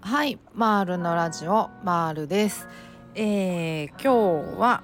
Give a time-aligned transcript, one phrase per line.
[0.00, 2.66] はいマールのラジオマールです、
[3.14, 4.82] えー、今日は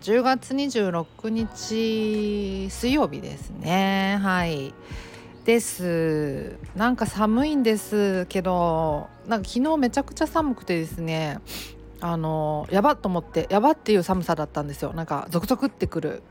[0.00, 4.18] 10月26日水曜日ですね。
[4.20, 4.74] はい。
[5.44, 6.58] です。
[6.74, 11.38] なんか寒いんですけどなんか昨日めちゃくちゃ寒くてですね
[12.00, 14.92] あのやばっと思ってやばっていう寒さだったんですよ。
[14.94, 16.24] なんかゾクゾクってくる。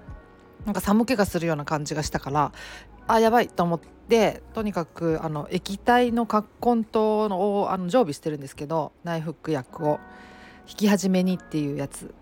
[0.65, 2.51] なんか寒気がするような感じがしたから
[3.07, 9.99] あやばいと思ってとにかくあの液体の葛根湯をあの常備してるんですけど内服薬を
[10.67, 12.13] 引き始めにっていうやつ。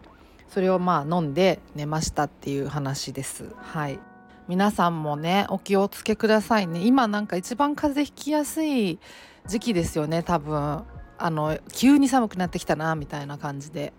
[0.47, 3.49] それをまあ飲んで寝ましたっていう話です。
[3.57, 3.99] はい。
[4.47, 6.85] 皆さんもねお気をつけくださいね。
[6.85, 8.99] 今なんか一番風邪ひきやすい
[9.47, 10.83] 時期ですよね多分。
[11.17, 13.93] あの急に寒くなってきたなみたいな感じで。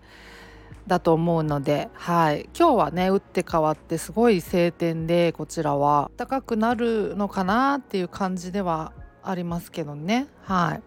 [0.87, 6.09] だと思うので、はい、今日はね打って変わってすごい晴天でこちらは。
[6.17, 10.27] 暖かくなるのかなっていう感じではありますけどね。
[10.43, 10.81] はい。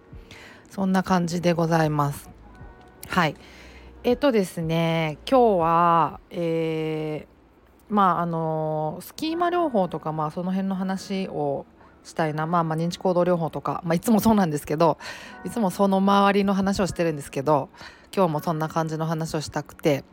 [0.70, 2.30] そんな感じでございます。
[3.08, 3.36] はい。
[4.02, 11.66] えっ、とですね今日はえー、まああのスキーマ療法とかまあその辺の話を
[12.04, 12.46] したいな。
[12.46, 14.96] まあまあ認知行動療法とか、まあ、いつもそうなんですけど
[15.44, 17.68] いつもその周りの話をしてるんですけど
[18.14, 20.04] 今日もそんな感じの話をしたくて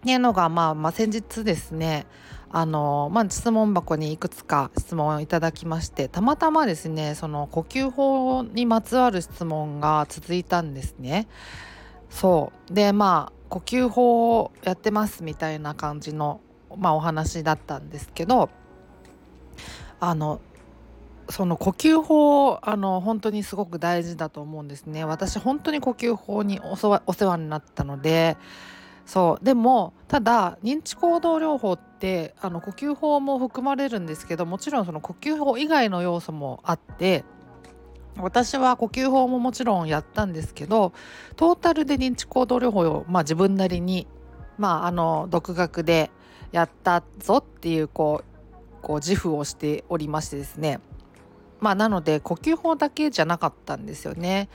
[0.00, 2.06] っていうのが、まあ、まあ先日ですね
[2.50, 11.28] あの、まあ、質問箱にいくつか質問をいただきましてたまたまですねその呼吸法にまつわる質問が続いたんですね。
[12.08, 16.40] そうでまあ呼吸法をやってますみたいな感じの、
[16.76, 18.48] まあ、お話だったんですけど
[20.00, 20.40] あの
[21.30, 25.04] その呼吸法あの本当にすごく大事だと思うんですね。
[25.04, 28.36] 私本当に呼吸法にお世話になったので
[29.06, 29.44] そう。
[29.44, 37.24] でもただ認知行動療法ってあの呼吸法も含まれるんですけどもちろんその呼吸法以外の要素もあって
[38.16, 40.92] 私は呼吸法ももちろんやったんですけど
[41.36, 44.06] トータルで認知行動療法を、まあ、自分なりに、
[44.58, 46.10] まあ、あの独学で
[46.52, 50.80] やったぞっていうこうこう自負をしておりましてですね。
[51.60, 54.48] まあなので呼吸法だけじゃなかったんですよね。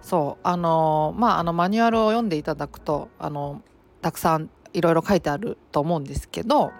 [0.00, 3.62] そうあのまああのマニュアルを読んでいただくとあの
[4.00, 6.72] たくさんいろいろ書いてあると思うんですけど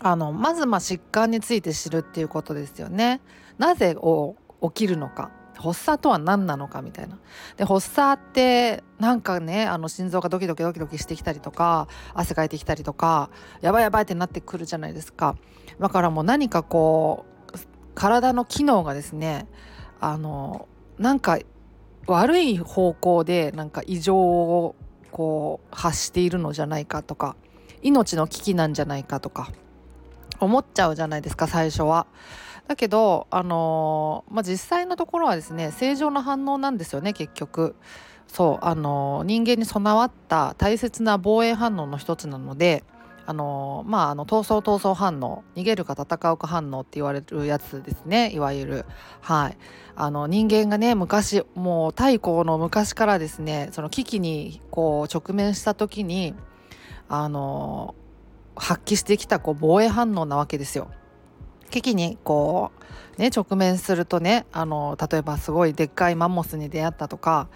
[0.00, 3.20] あのまずまあ疾患について知るっていうことですよね。
[3.58, 7.18] なぜを起きるのか発作とは何なのかみたいな。
[7.56, 13.30] で発作ってなんかねあの心臓がドキドキドキドキしてきたりとか汗かいてきたりとか
[13.60, 15.36] やばいやばいってなってくるじゃないですか。
[15.78, 17.29] だからもう何かこう
[18.00, 19.46] 体の機能がですね
[20.00, 20.66] あの
[20.98, 21.38] なんか
[22.06, 24.74] 悪い方向でなんか異常を
[25.12, 27.36] こう発しているのじゃないかとか
[27.82, 29.52] 命の危機なんじゃないかとか
[30.38, 32.06] 思っちゃうじゃないですか最初は。
[32.68, 37.76] だけど、あのまあ、実際のところはですね正常な反応なんですよね結局。
[38.28, 42.82] そうあの人間に備わった大切な防衛反応の一つなので
[43.30, 48.32] あのまああの闘争闘争反応逃げるか戦うか反応って言われるやつですね。
[48.32, 48.86] いわゆる。
[49.20, 49.56] はい。
[49.94, 56.34] あの人間がね昔もう太古の昔からですねその危機にこう直面した時に
[57.08, 57.94] あの
[58.56, 60.90] 発揮してきたこう防衛反応なわけですよ。
[61.70, 62.72] 危機にこ
[63.16, 67.48] うね直面するとねあの例えばすごいでっかいマンモスに出会ったとか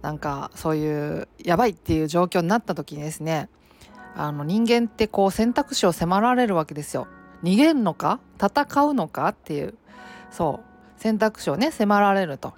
[0.00, 3.48] なんかそういうやばいっていう状況になった時にですね
[4.18, 7.06] あの人間ってこう選択肢を迫られるわけですよ。
[7.44, 8.18] 逃げんのか？
[8.34, 9.28] 戦うのか？
[9.28, 9.78] っていう
[10.32, 12.52] そう選択肢をね迫られると。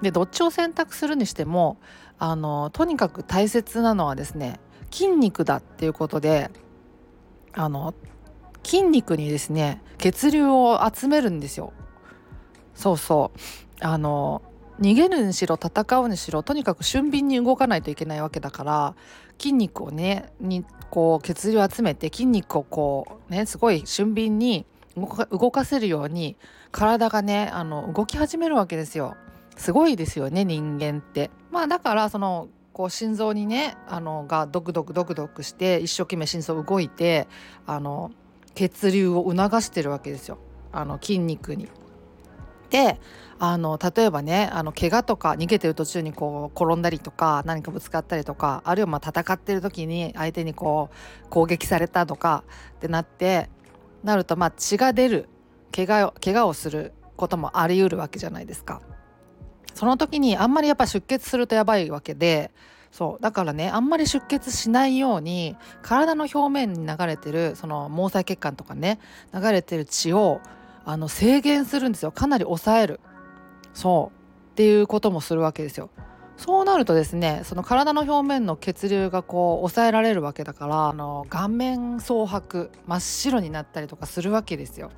[0.00, 1.76] でどっちを選択するにしても
[2.18, 4.58] あのとにかく大切なのはですね
[4.90, 6.50] 筋肉だっていうことで
[7.52, 7.94] あの
[8.64, 11.74] 筋肉にですね血流を集めるんですよ。
[12.74, 13.38] そうそう
[13.84, 14.40] あの
[14.80, 18.94] 逃げるにしろ戦うにしろとにかく俊敏に動かないといけないわけだから
[19.38, 24.66] 筋肉をねにこう血流を集めて筋肉をこうねすごい俊敏に
[24.96, 26.36] 動かせるように
[26.70, 29.16] 体がねあの動き始めるわけですよ。
[29.56, 31.30] すごいですよね人間って。
[31.50, 37.28] まあだからそのこう心臓にねあのがドクドクドクドクして一生懸命心臓動いて
[37.66, 38.10] あの
[38.54, 40.38] 血流を促してるわけですよ
[40.72, 41.68] あの筋肉に。
[42.72, 42.98] で
[43.38, 52.44] あの例えばねあの怪我とか逃げてる途中にこう転んだりとか何かぶつかったりとかあるいはま戦ってる時に相手にこう攻撃されたとか
[52.76, 53.50] ってなって
[54.02, 55.28] なるとま血が出る
[55.70, 58.80] 怪我を怪我をすることもあり得るわけじゃないですか。
[59.74, 62.50] その時にあんまりやっぱ出血するとやばいわけで
[62.90, 68.98] そうだからねあんまり出血しないように体の表面に流れてるその毛細血管とかね
[69.32, 70.40] 流れてる血を
[70.84, 72.12] あの制限するんですよ。
[72.12, 73.00] かなり抑える。
[73.74, 74.18] そう。
[74.52, 75.90] っていうこともするわけですよ。
[76.36, 84.90] そうなるとですねその体の表面の血流がこう抑えられるわけだからあの顔面蒼白真っ白になったりとかするわけですよ。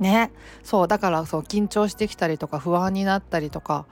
[0.00, 0.32] ね。
[0.62, 0.88] そう。
[0.88, 3.86] だからそう緊張してきたりとか不安になったりとか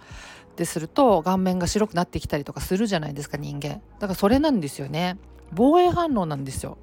[0.57, 3.81] ですると顔面が白くなってきたりとかするじゃないですか人間。
[3.99, 5.19] だからそれなんですよね。
[5.53, 6.77] 防衛反応なんですよ。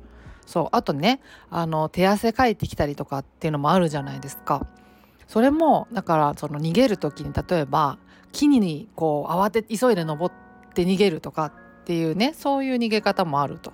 [0.49, 4.65] そうあとねあの手汗かいてきたりとかっていうのもあるじゃないですか。
[5.27, 7.99] それもだからその逃げる時に例えば
[8.31, 11.45] 木にこう慌て急いで登って逃げるとか
[11.81, 13.73] っていうねそういう逃げ方もあると。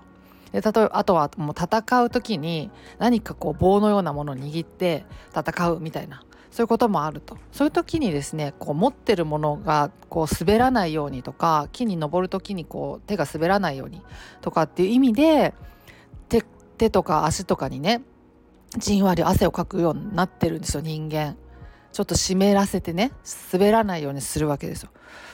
[0.52, 2.70] で例えばあとはもう戦う時に
[3.00, 6.24] 何かこう棒のようなものを握って戦うみたいな。
[6.52, 7.38] そういうこともあると。
[7.54, 14.02] そういう時にですねこう持ってるものがこう滑らないようにとか木に登る時にこう手が滑らないように
[14.42, 15.54] とかっていう意味で
[16.76, 18.02] 手とか足とかにね
[18.78, 21.38] じんわり汗をかくようになってるんですよ人間。
[21.92, 23.14] ちょっと湿らせてね
[23.54, 24.90] 滑らないようにするわけですよ。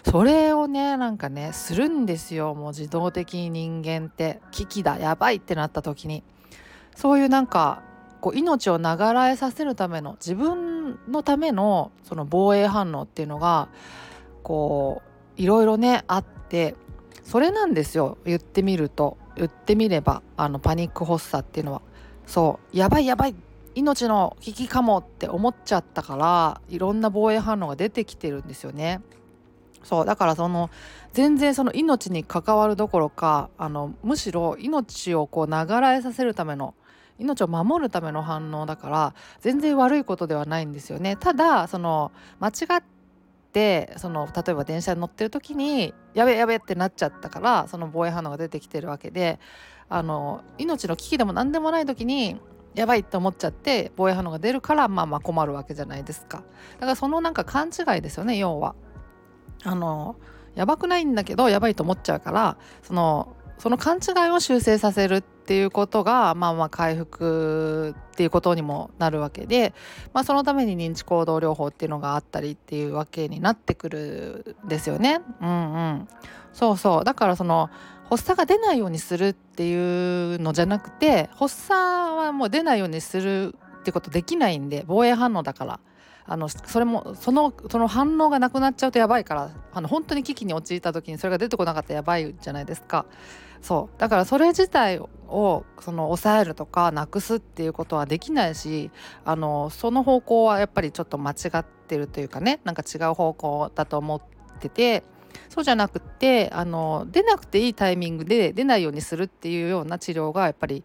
[0.06, 6.24] それをねなんかねするんですよもう自動的に人間って危機だやばいってなった時に
[6.96, 7.82] そういうなんか
[8.20, 13.70] こう命を長らえさせるための自分のためのその防衛反応っていうのが
[14.44, 15.02] こ
[15.38, 16.76] ういろいろねあって
[17.24, 21.82] それなんですよ言ってみると言ってみればあのパニック発作っていうのは
[22.26, 23.36] そうやばいやばい
[23.76, 29.02] 命の危機かもって思っちゃったからいろんな防衛反応が出てきてるんですよね。
[29.84, 30.70] そうだからその
[31.14, 36.76] 全然その命に関わるどころかあのむしろ命をこう流らえさせるための
[37.18, 41.16] 命を守るための反応だから全然悪いことではないんですよね。
[41.16, 42.84] ただその間違っ
[43.52, 49.40] てその例えば電車に乗ってる時にやべやべってなっちゃったからその防衛反応が出てきてるわけで
[49.90, 52.40] あの命の危機でも何でもない時に
[52.74, 56.44] やばいって思っちゃって防衛反応が出るからまあまあ困るわけじゃないですか。
[56.76, 58.76] だからそのなんか勘違いですよね要は。
[59.64, 60.16] あの
[60.56, 69.76] やばくないんだけどやばいと思っちゃうからそのその勘違いを修正させるっていうことがまあまあ回復っていうことにもなるわけで、
[70.14, 75.22] まあ、そのために認知行動療法っていうのがあったりっていうわけになってくるんですよね。
[75.42, 76.08] うんうん、
[76.54, 77.04] そうそう。
[77.04, 77.70] だからその
[78.10, 85.80] 発作が出ないようにするっていうのじゃなくて発作はもう出ないようにするってことできないんで防衛反応だから。
[86.26, 93.06] あのそれもそのその反応がなくなっちゃうとやばいからあの本当に危機に陥った時にそれが出てこなかったらやばいじゃないですか
[93.62, 98.92] そうだからそれ自体をその抑えるとかなくすっていうことはできないし
[99.24, 104.22] あのその方向はやっぱりちょっと間違ってるというかねなんか違う方向だと思っ
[104.60, 105.04] てて
[105.50, 110.84] そうじゃなくてあの出なくていいタイミングで出ないようにするっていうような治療がやっぱり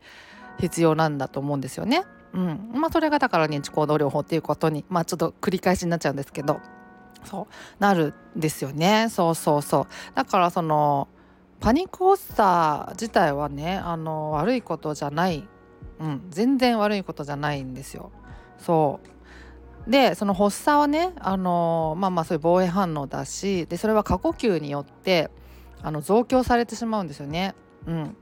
[0.58, 2.04] 必要なんだと思うんですよね。
[2.36, 2.70] うん。
[2.74, 6.60] まあ、それがだから認知行動療法っていうことに、まあ、ちょっと繰り返しになっちゃうんですけど。
[7.24, 7.82] そう。
[7.82, 9.08] なるんですよね。
[9.10, 9.86] そうそうそう。
[10.14, 11.08] だからその
[11.60, 15.48] パニック発作自体はねあの悪いことじゃない、
[15.98, 18.12] うん、全然悪いことじゃないんですよ。
[18.58, 19.00] そ
[19.88, 19.90] う。
[19.90, 25.30] でその発作はねあのまあまあそういう防衛反応だしでそれは過呼吸によって
[25.82, 27.54] あの増強されてしまうんですよね。
[27.86, 28.16] うん、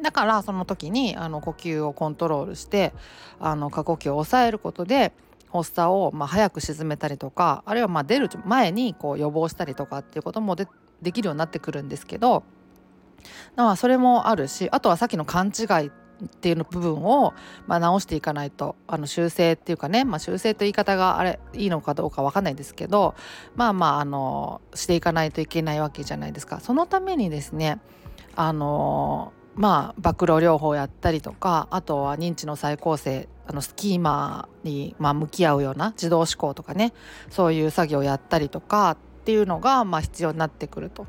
[0.00, 2.92] だからその時にあの呼吸をコントロールして
[3.38, 5.12] あの過呼吸を抑えることで
[5.52, 10.68] 発作をまあ早く沈めたりとかあるいはまあ出る前にこう予防したりとかっていうこともで
[11.02, 12.44] できるようになってくるんですけど
[13.56, 15.90] まあそれもあるしあとはさっきの勘違い
[16.24, 17.32] っていうの部分を、
[17.66, 23.14] まあ、直していかないとあの修正っていうかね、まあ、修正という言い方があれいいのかどうか分かんないですけど
[23.56, 26.60] まあまああのしていかないといけないわけじゃないですか。
[26.60, 27.80] そのためにですね
[28.36, 36.92] あのまあ暴露療法やったりとかあとは認知の再構成あのスキーマに、まあ、向き合うような自動思考とかね
[37.30, 41.06] そういう作業をやったりとかっていうのが、まあ、必要になってくると。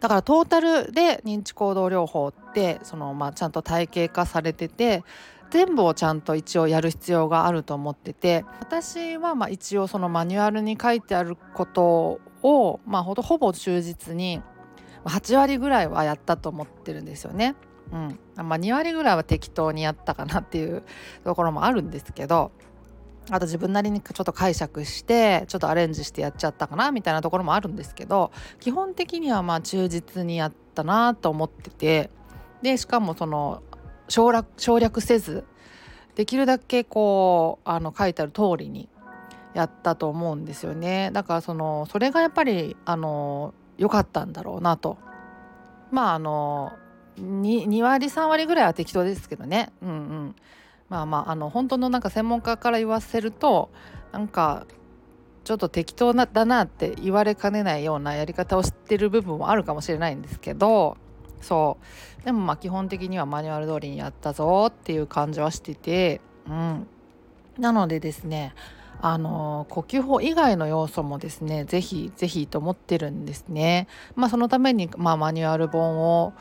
[0.00, 5.02] だからトータルで認知行動療法ってその、まあ、ちゃんと体系化されてて
[5.50, 14.42] 全部をちゃんと一応やる必要があると思ってて私はまあ一応そのマニュアルに書いてあることを、まあ、ほほぼ忠実に
[15.04, 17.54] 8割ぐらいはやったと思ってるんですよね。
[17.92, 20.82] うん、まあ2割ぐらいは適当にやったかなっていう
[21.24, 22.50] ところもあるんですけど
[23.30, 32.10] あと自分なりにちょっと解釈してちょっとアレンジしてやっちゃったかなみたいなところもあるんですけど基本的にはまあ忠実にやったなと思ってて
[32.62, 33.62] でしかもその
[34.08, 35.44] 省略省略せず
[36.14, 38.88] できるだけこうあの書いてある通りに
[39.54, 44.96] やったと思うんですよねだからそのそれがやっぱりあの良かったんだろうなと。
[45.90, 46.72] まああの
[47.18, 49.72] 2, 2割3割ぐらいは適当ですけどね。
[49.82, 50.36] うんうん。
[50.88, 53.70] まあまああの本当のなんか専門家から言わせると
[54.12, 54.66] なんか
[55.42, 60.96] ちょっと適当なだなって言われかねないようなやり方を知ってる部分もあるかもしれないんですけど
[61.40, 61.76] そ
[62.22, 62.24] う。
[62.24, 66.86] でもまあ基本的にはマニュアル通りにやったぞっていう感じはしててうん。
[67.58, 68.54] なのでですね
[69.00, 73.88] あの呼吸法以外の要素もですねぜひぜひと思ってるんですね。
[74.14, 76.32] まあ、そのために、まあ、マニュアル本を、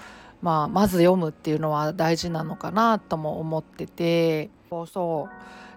[0.41, 5.29] まあ、まず読むっていうのは大事なのかなとも思っててそ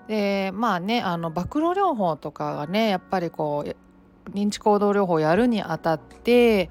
[0.07, 6.71] うでまあねあの暴露療法とかがねやっぱりこう認知行動療法やるにあたって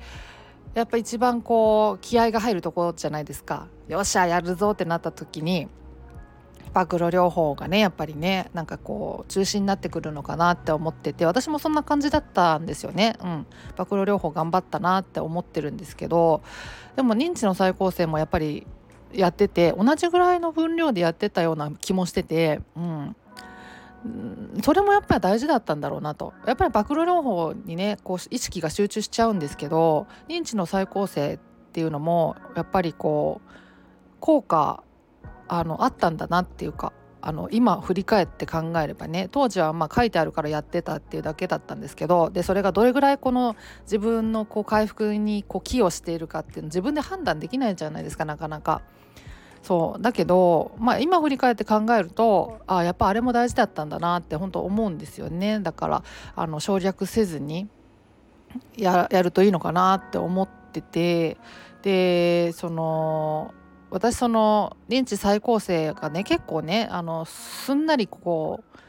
[0.75, 3.67] やっぱ一番こう気合が入るところじゃないですか。
[3.87, 5.67] よっしゃやるぞってなった時に
[6.73, 13.15] 暴露療法がねやっぱりねなんかこう中心になってくるのかなって思ってて私もそんな感じだったんですよね。
[13.21, 13.45] うん、
[13.77, 16.41] 暴露療法頑張ったなって思ってるんですけど
[16.95, 18.65] でも認知の再構成もやっぱり
[19.13, 23.15] やってて同じぐらいの分量でやってたような気もしてて、うん、
[24.63, 26.33] それもやっぱり大事だったんだろうなと。
[26.47, 31.37] やっぱり暴露療法にねこう意識が集中しちゃうんですけど認知の再構成っ
[31.71, 33.49] ていうのもやっぱりこう
[34.19, 34.83] 効果
[35.47, 36.93] あのあったんだなっていうか
[37.25, 48.81] あの今振り返って考えればね当時はま書いてあるからやってたっていうだけだったんですけどでそれがどれぐらいこの自分のこう回復にこう寄与しているかっていうの自分で判断できないじゃないですかなかなか。
[49.61, 56.03] そうだけど、まあ、今振り返って考えるとあやっぱあれも大事だったんだなって本当思うんですよねだから
[56.35, 57.69] あの省略せずに
[58.75, 61.37] やるといいのかなって思ってて
[61.81, 63.53] でその
[63.93, 68.79] 私その認知再構成がね結構ねあのすんなりこう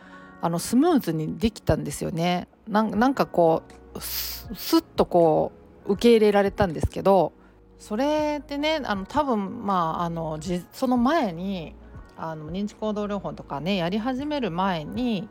[0.41, 2.49] あのスムーズにできたんですよね。
[2.67, 3.63] なんかこ
[3.95, 5.53] うスッとこ
[5.87, 7.35] う受け入れられたんですけど
[7.79, 10.39] それってねあの多分まああの
[10.73, 11.75] その前に
[12.17, 15.29] あの認知行動療法とかねやり始める前に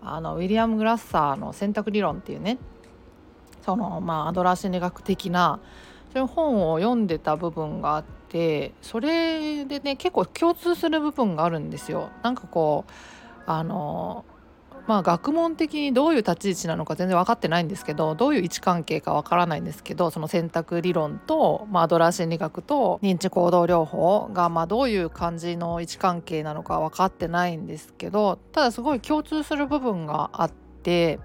[0.00, 2.58] あのウィリアム・グラッサーの選択理論っていうね
[3.64, 5.58] そのまあアドラー心理学的な
[6.12, 12.10] そういう本を読んでた部分があっててそれでね結構共通する部分があるんですよ。
[12.22, 12.92] なんかこう
[13.46, 14.24] あの
[14.86, 31.20] まあ学問的にどういう立ち位置なのか全然分かってないんですけどどういう位置関係か分からないんですけどその選択理論と、まあ、アドラー心理学と認知行動療法が、まあ、どういう感じの位置関係なのか分かってないんですけどただすごい共通する部分があって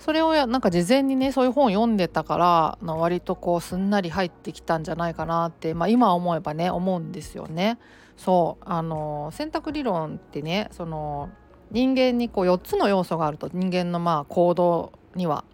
[0.00, 7.78] それをなんか事前にねそういう本を読んでたから割とこうすんなり入ってきたんじゃないかなって、まあ、今思えばね思うんですよね。
[8.16, 11.30] そうあの選択理論ってねその
[11.70, 15.44] 人間にこう4つの要素があると人間のまあ行動には。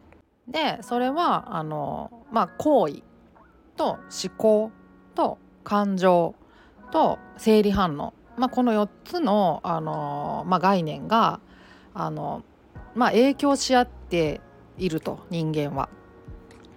[0.48, 3.02] でそれはあの、まあ、行為
[3.76, 4.70] と思考
[5.16, 6.36] と感情
[6.92, 11.40] と生理反応、まあ、この4つのあの、まあ、概念が
[11.94, 12.44] あの
[12.96, 14.40] まあ、影響し合って
[14.78, 15.88] いると人間は。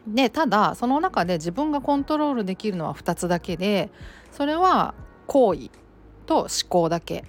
[0.05, 3.91] でただその中で自分がコントロールできるのは2つだけで
[4.31, 4.95] それは
[5.27, 5.69] 行為
[6.25, 7.23] と思考だけ。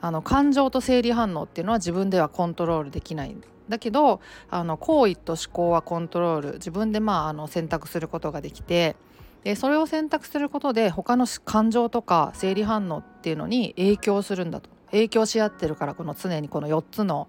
[0.00, 3.36] あの感情と生理反応っていうのは自分ではコントロールできない。
[3.68, 6.52] だけどあの行為と思考はコントロール。
[6.54, 8.96] 自分でまああの選択することができて
[9.44, 14.70] でそれを選択することで他の感情とか生理反応っていうのに影響するんだと。
[14.90, 17.28] 影響し合ってるからこの常にこの4つの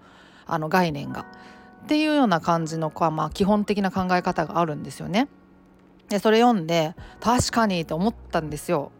[0.53, 1.25] あの概念が。
[1.83, 5.27] っていうような感じのまあ、基本的な考え方があるんですよね。
[6.09, 8.91] でそれ読んで確かにと思ったんですよ。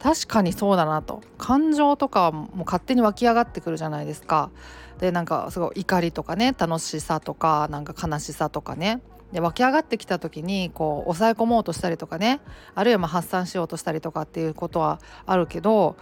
[0.00, 4.50] 確かにそうだなと感情とかも勝手に湧き上がってくるじゃないですか。
[4.98, 9.00] でなんかすごい怒りとかね楽しさとかなんか悲しさとかね
[9.32, 12.40] で湧き上がってきた時にこう抑え込もうとしたりとかね
[12.74, 15.96] あるいはま発散しようとしたりとかっていうことはあるけど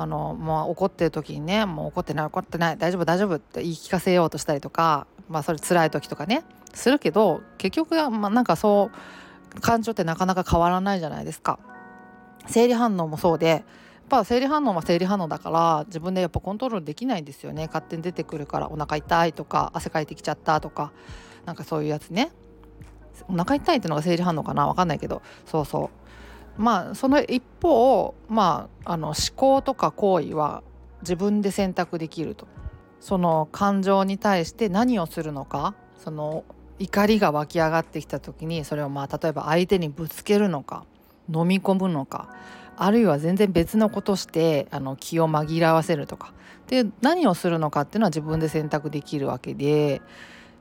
[0.00, 8.90] あのもう怒ってる時にねもう怒ってない怒ってない大丈夫大丈夫って言い聞かせようとしたりとかまあそれ辛い時とかねするけど結局はまあなんかそ
[9.56, 11.58] う感情ってなかなか変わらないじゃないですか。
[12.46, 13.62] 生理反応もそうでやっ
[14.08, 17.66] ぱ生理反応は生理反応だから自分でやっぱコントロールできないんですよね。
[17.66, 20.92] 勝手に出てくるからお腹痛いとか汗かいてきちゃったとか
[21.44, 22.30] なんかそういうやつね。
[23.28, 25.20] お腹痛いってのが生理反応かな分かんないけど。
[25.44, 26.07] そうそう。
[26.58, 30.62] まあその一方まああの思考とか行為は
[31.00, 32.46] 自分で選択できると。
[33.00, 35.74] その感情に対して何をするのか。
[35.96, 36.44] その
[36.80, 40.84] 怒りが湧き上がってきた時にそれをまあ例えば相手にぶつけるのか。
[41.32, 42.28] 飲み込むのか。
[42.76, 46.32] あるいは全然別のことしてあの気を紛らわせるとか。
[46.66, 50.02] で何をするのかっていうのは自分で選択できるわけで。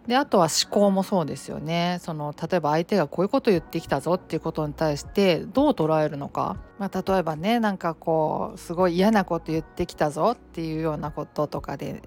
[0.07, 1.99] であとは思考もそうですよね。
[2.01, 12.01] その例えば相手がこういうこと言ってきたぞっていうことに対してどう捉えるのか、まあ、例えばねなんかこうすごい嫌なこと言ってきたぞっていうようなこととかで、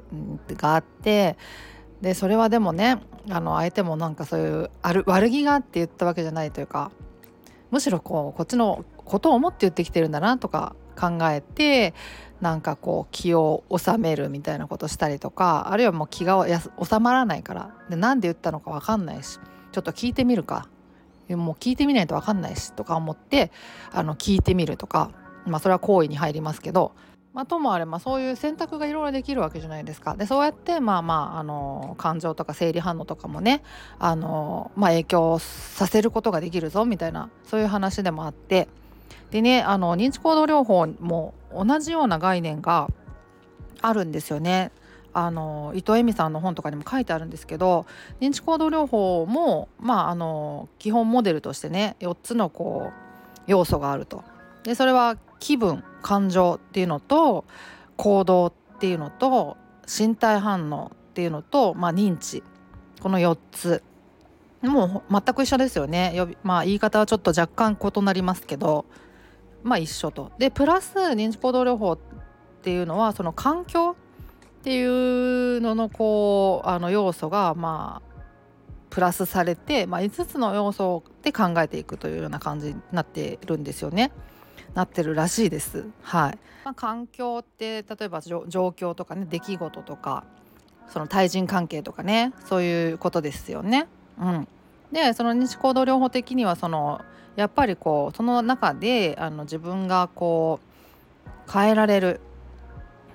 [0.56, 1.36] があって
[2.00, 6.90] でそれはでもねあの相手もなんかそういうある悪気があって言ったわけじゃないというか
[7.70, 11.94] むしろこうこっちのことを思って言ってきてるんだなとか考えて
[12.40, 19.38] なんかこう気を収めるみたいなことしたりとかあるいはもう気が収まらないからで何で言ったのか分かんないし
[19.72, 20.68] ちょっと聞いてみるか
[21.28, 23.52] もう聞いてみないと分かんないしとか思って
[23.92, 25.12] あの聞いてみるとか
[25.46, 26.92] まあそれは行為に入りますけど
[27.32, 30.16] まあ、ともあればそういう選択がいろいろできるわけじゃないですか。
[30.16, 33.62] でそうやってまあまああの感情とか生理反応とかもね
[34.00, 38.68] あの、まあ、影響させることができるぞみたいなそういう話でもあって
[39.30, 42.88] でねあの認知行動療法も同じような概念が
[43.82, 44.70] あるんですよね。
[45.12, 47.84] あの伊藤恵美さんの本とかにも書いてあるんですけど
[48.20, 54.22] 認知行動療法も、まあ、あの基本モデルとしてね4つのこう要素があると。
[54.62, 57.44] でそれは気分感情っていうのと
[57.96, 62.42] 行動っていうのと身体反応っていうのと、まあ、認知
[63.00, 63.82] この4つ
[64.62, 68.84] もう全く一緒ですよねまあ言い方はちょっと若干異なりますけど
[69.62, 70.32] まあ一緒と。
[70.38, 71.98] でプラス認知行動療法っ
[72.62, 73.96] ていうのはその環境
[74.60, 78.10] っていうののこうあの要素がまあ
[78.90, 84.10] プラスされて、まあ、5つの要素で考えていくというような感じになってるんですよね。
[84.74, 85.86] なってるらしいです。
[86.02, 90.24] はいまあ、環境って例えば状況とかね出来事とか
[90.88, 93.88] その対人関係とかねそういうことですよね。
[94.20, 94.48] うん、
[94.92, 97.00] でその認知行動療法的にはその
[97.40, 100.60] やっぱりこうその中であの自分がこ
[101.26, 102.20] う変えられる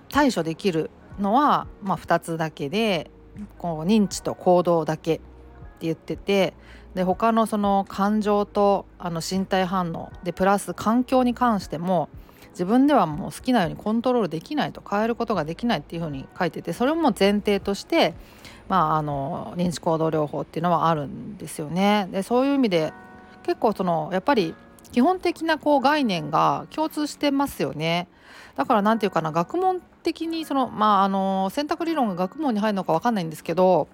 [0.09, 0.89] 対処できる
[1.19, 3.11] のは、まあ、2つだけで
[3.59, 5.23] こう認知と行動だけって
[5.81, 6.53] 言ってて
[6.95, 12.09] で他のその感情とあの身体反応でプラス環境に関しても
[12.51, 18.15] 自分ではもう好きなようにコントロールできないと変えることができないっていうふうに書いててそれも前提として、
[18.69, 22.07] まあ、あの認知行動療法っていうのはあるんですよね。
[22.11, 22.93] でそういう意味で
[23.45, 24.55] 結構そのやっぱり
[24.91, 28.07] 基本的なこう概念が共通してますよね。
[28.55, 33.87] だから何て言うかな学問的にそのまああの選択理論が学問に入るのか分かんないんですけど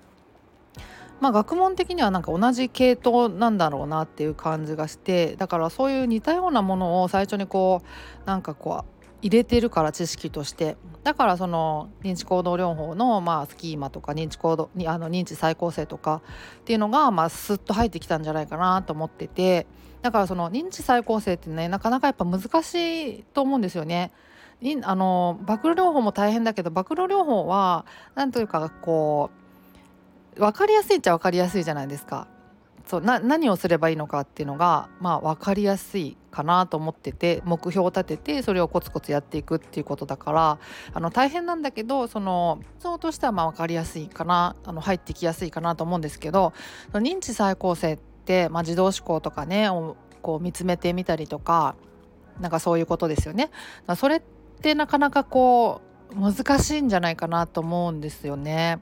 [1.20, 7.82] まあ学問的にはなんか同じ系統なんだろうなっていう感じがしてだからそういう似たようなものを最初にこ
[8.24, 16.22] うなんかこう入れてるから知識としてだからその認知行動療法のまあスキーマとか認知行動にあの認知再構成とか
[16.62, 19.68] っていうのがまあスッと入ってきたんじゃないかなと思ってて
[20.02, 22.76] だからその認知再構成ってねなかなかやっぱ難し
[23.20, 24.12] いと思うんですよね。
[24.84, 29.32] あの暴露療法も大変だけど暴露療法は何というかこ
[30.36, 32.28] う分かりやすいっちゃ分かりやすいじゃないですか。
[32.92, 40.60] そうな何をすればいいのかっていうのがまあ分かりやすいかなと思ってて目標を立ててそれをコツコツやっていくっていうことだから
[40.94, 46.52] あの大変なんだけどそのそうとしてはまあ分かりやすいかなあの入ってきやすいかなと思うんですけど
[46.92, 51.78] 認知再構成って、まあ、自動思考とかねをこう見つめてみたりとか
[52.42, 53.52] なんかそういうことですよね。
[53.96, 54.22] それっ
[54.62, 55.80] てなかなかこ
[56.14, 58.82] う難しいんじゃないかなと思うんですよね。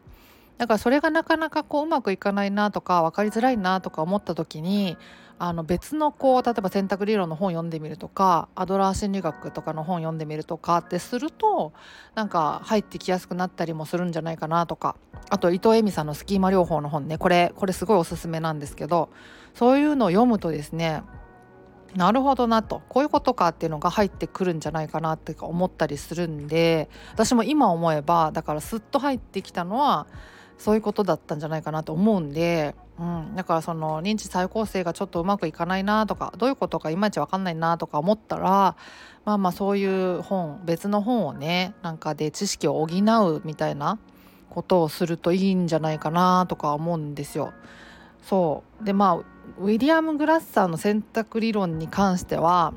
[0.59, 4.97] だからそれがなかなかこううまくいかないなとか分かりづらいなとか思った時に
[5.39, 11.71] あの別のこう例えば選択理論の本読んでみるとかアドラー心理学とかの本読んでみるとかってすると
[12.13, 14.95] なんか入ってきやすくなったりもするんじゃないかなとか。
[15.31, 17.17] あと伊藤恵美さんのスキーマ療法の本ね。
[17.17, 19.09] これこれすごいおすすめなんですけど
[19.53, 21.03] そういうのを読むとですね
[21.95, 22.81] なるほどなと。
[22.89, 30.07] こういうことかっていうのが入ってくるんじゃないかなって思ったりするんで私も今思えばだからスッと入ってきたのは
[30.59, 38.75] そういうことだったんじゃないかなと思うんで、うん、だからその認知再構成がちょっとうまくいかないなとかどういうことかいまいち分かんないなとか思ったら
[39.23, 43.99] まあまあそういう本別の本をねなんかで知識を補うみたいな
[44.49, 47.53] ことをするといいんじゃないかなとか思うんですよ。
[48.21, 49.15] そうでまあ
[49.59, 52.73] ウィリアム・グラッサーの選択理論に関しては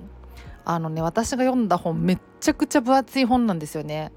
[0.65, 4.13] あのね私が読んだ本めっちゃくちゃ分厚い本なんですよね。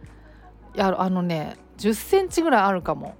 [0.76, 3.16] いやあのね10センチぐらいあるかも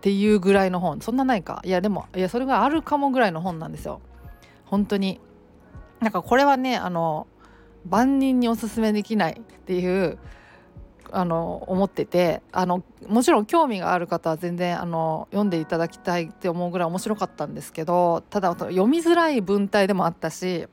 [0.00, 1.02] っていうぐらいの本。
[1.02, 1.60] そんなないか。
[1.62, 4.00] いやでもいやそれがあるかもぐらいの本なんですよ。
[4.64, 5.20] 本当に。
[6.00, 7.26] なんかこれはねあの
[7.86, 10.18] 万人におすすめできないっていう
[11.12, 12.40] あの思ってて。
[12.50, 20.66] あのもちろん興味がある方は全然あの読んでいただきたいって思うぐらい面白かったんですけどただ読みづらい文体でもあったし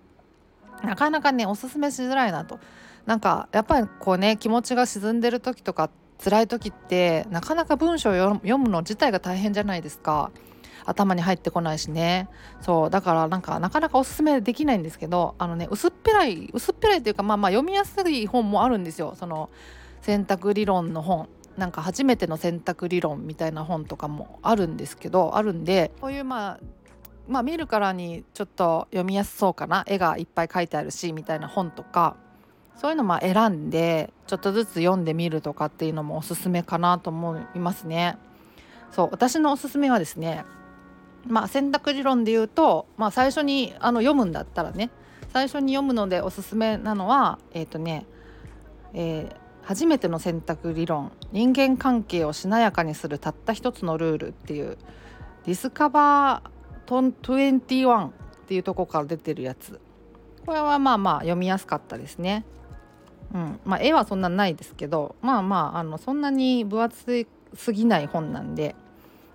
[0.84, 2.60] なかなかねおすすめしづらいなと。
[3.06, 5.90] なんかやっぱりこうね気持ちが沈んでる時とかっ
[6.24, 10.32] 辛い時ってなかなか文章を読むの自体が大変じゃないですか。
[10.86, 12.30] 頭に入ってこないしね。
[12.62, 19.16] そうだからなんかなかなかおすすめできないんですけどあのね薄っぺらい薄っぺらいっていうかまあまあ読みやすい本もあるんですよ。
[19.20, 19.50] その
[20.02, 21.28] 選択理論の本。
[21.58, 26.60] なんか初めての選択理論みたいな本とかもあるんですけどあるんでこういうまあ
[27.28, 29.84] まあ見るからにちょっと読みやすそうかな。
[29.88, 32.16] 絵がいっぱい書いてあるしみたいな本とか。
[32.78, 38.18] そういうのま選んでちょっとずつ読んでみるとかっていうのもおすすめかなと思いますね。
[38.92, 40.46] そう私のおすすめはですね
[41.28, 44.92] まあ選択理論で言うと、まあ、最初にあの読むんだったらね
[45.34, 48.06] 最初に読むのでおすすめなのはえっ、ー、とね、
[48.94, 54.78] えー、初めての選択理論人間関係をしなやかにするたった一つのルールっていう
[55.46, 56.50] ディスカバー
[56.86, 58.12] トン21っ
[58.48, 59.82] ていうとこから出てるやつ
[60.46, 62.46] これはまあまあ読みやすかったですね。
[63.34, 63.60] うん。
[63.66, 68.76] まあ、絵はそんなないですけどまあまああのそんなに分厚すぎない本なんで、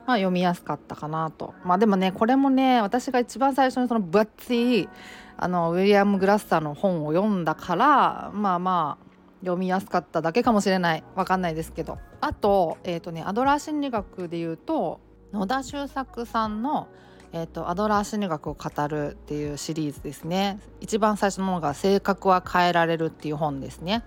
[0.06, 1.54] まあ、読みやすかったかなと。
[1.64, 4.88] まあでもねこれもね私が一番最初にその分厚い
[5.36, 11.02] あのウィリアム・グラッサーの本を読んだからまあまあ読みやすかっただけかもしれない。
[11.16, 11.98] わかんないですけど。
[12.20, 15.00] あと,、えーとね、アドラー心理学でいうと
[15.32, 16.86] 野田修作さんの
[17.34, 20.60] えーと、アドラー心理学を語るっていうシリーズですね。
[20.80, 24.04] 一番最初のものが「性格は変えられる」っていう本ですね。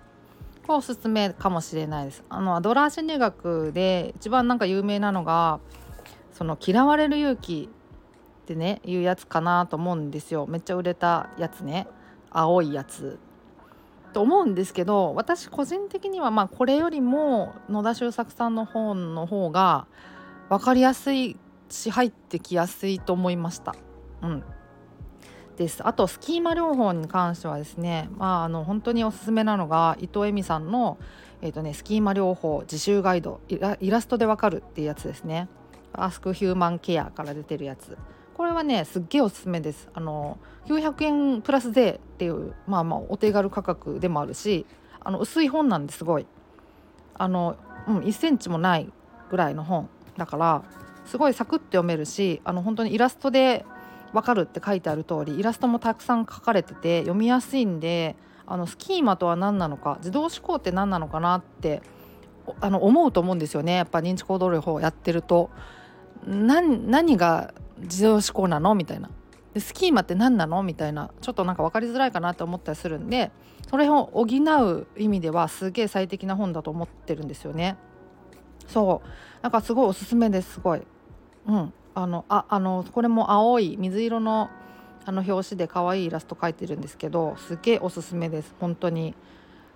[0.64, 2.22] これおすすめかもしれないです。
[2.28, 5.58] あのアドラー心理学で一番なんか有名なのが
[6.32, 7.68] その嫌われる勇気
[8.42, 10.46] ってねいうやつかなと思うんですよ。
[10.46, 11.88] めっちゃ売れたやつね。
[12.30, 13.18] 青いやつ。
[14.12, 19.86] と思うんですけど私個人的にはまあこれよりも野田周作さんの本の方が
[20.48, 21.36] 分かりやすい
[21.68, 23.74] し入ってきやすいと思いました。
[24.22, 24.44] うん
[25.56, 30.98] ですあとスキーマ療法に関してはですね、まあ、あの本当におすすめなのが伊藤恵美さんの、
[31.40, 35.48] えーとね、スキーマ療法自習ガイドイラストでわかるっていうやつですね。
[35.92, 37.96] アスクヒューマンケアから出てるやつ。
[38.34, 39.88] これはねすっげえおすすめです。
[39.94, 44.66] あの900円プラスでっていうまあまあお手軽価格でもあるし
[45.00, 46.26] あの薄い本なんですごい。
[47.14, 47.56] あの、
[47.88, 48.92] うん、1センチもない
[49.30, 50.62] ぐらいの本だから
[51.06, 53.64] すごいサクッと読めるしあの本当にイラストで
[54.12, 58.16] わかるって書いてある通りイラストもたくさん書かれてて読みやすいんで
[58.46, 61.82] あのスキーマとは何なのか自動思考って何なのかなって
[62.60, 63.74] あの思うと思うんですよね。
[63.74, 65.50] やっぱ認知行動療法やってると。
[66.24, 68.76] 何が自動思考なの？
[68.76, 69.10] みたいな。
[69.52, 70.62] でスキーマって何なの？
[70.62, 71.10] みたいな。
[71.20, 73.32] ちょっとなんか分かりづらいかなと思ったりするんで
[73.68, 77.76] それを補う意味ではすげえ最適な本だと思ってるんですよね。
[78.68, 79.42] そう。
[79.42, 80.82] なんかすごいおすすめですすごい。
[81.46, 81.72] うん。
[81.94, 84.50] あのああのこれも青い水色の
[85.06, 88.54] あの表紙で可愛いイラスト描いてるんですけどすげえおすすめです。
[88.60, 89.14] 本当に。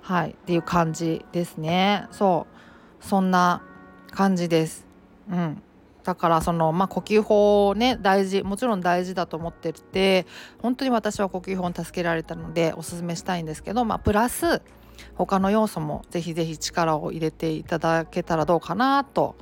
[0.03, 0.31] はい。
[0.31, 2.07] っていう感じですね。
[2.11, 2.47] そ
[3.01, 3.05] う。
[3.05, 3.63] そんな
[4.11, 4.87] 感じです。
[5.31, 5.63] うん。
[6.05, 10.27] だからそのまあ呼吸法ね大事もちろん大事だと思ってて
[10.61, 14.63] 本当に私は呼吸法に助けられたのでおすすめしたいんですけどまあプラス
[15.15, 19.37] 他の要素もぜひぜひ力を入れていただけたらどうかなと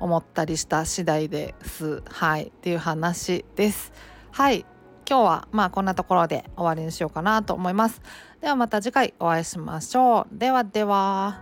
[0.00, 2.02] 思ったりした次第です。
[2.06, 2.44] はい。
[2.44, 3.92] っていう話です。
[4.30, 4.66] はい。
[5.08, 8.00] 今日はまあこんなところで終わりにしようかなと思います。
[8.40, 10.38] ではまた次回お会いしましょう。
[10.38, 11.40] ではでは。